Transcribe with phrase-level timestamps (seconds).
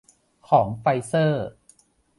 [0.49, 1.47] ของไฟเซอร์